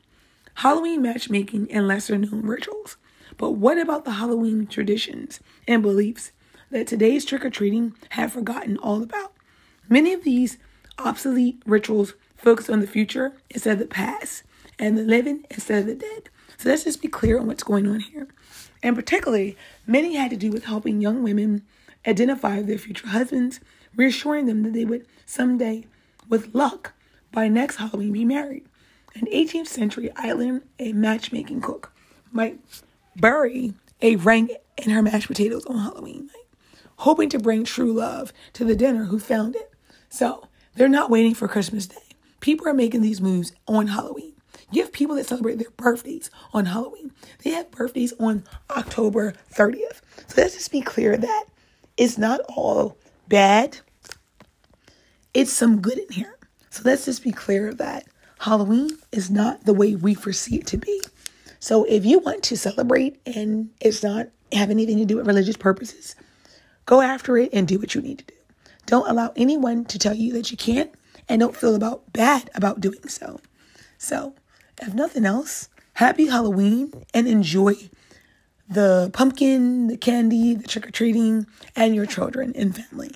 [0.60, 2.96] Halloween matchmaking and lesser known rituals.
[3.36, 6.32] But what about the Halloween traditions and beliefs
[6.70, 9.34] that today's trick or treating have forgotten all about?
[9.90, 10.56] Many of these
[10.98, 14.44] obsolete rituals focus on the future instead of the past
[14.78, 16.30] and the living instead of the dead.
[16.56, 18.26] So let's just be clear on what's going on here.
[18.82, 21.66] And particularly, many had to do with helping young women
[22.06, 23.60] identify their future husbands,
[23.94, 25.84] reassuring them that they would someday,
[26.30, 26.94] with luck,
[27.30, 28.64] by next Halloween be married.
[29.16, 31.90] An 18th century Ireland, a matchmaking cook
[32.32, 32.60] might
[33.16, 36.46] bury a ring in her mashed potatoes on Halloween night,
[36.96, 39.72] hoping to bring true love to the dinner who found it.
[40.10, 41.96] So they're not waiting for Christmas Day.
[42.40, 44.34] People are making these moves on Halloween.
[44.70, 47.10] You have people that celebrate their birthdays on Halloween.
[47.42, 50.02] They have birthdays on October 30th.
[50.26, 51.44] So let's just be clear that
[51.96, 52.98] it's not all
[53.28, 53.78] bad.
[55.32, 56.36] It's some good in here.
[56.68, 58.06] So let's just be clear of that
[58.40, 61.00] Halloween is not the way we foresee it to be.
[61.58, 65.56] So if you want to celebrate and it's not have anything to do with religious
[65.56, 66.14] purposes,
[66.84, 68.34] go after it and do what you need to do.
[68.86, 70.90] Don't allow anyone to tell you that you can't
[71.28, 73.40] and don't feel about bad about doing so.
[73.98, 74.34] So
[74.80, 77.74] if nothing else, happy Halloween and enjoy
[78.68, 83.12] the pumpkin, the candy, the trick or treating, and your children and family.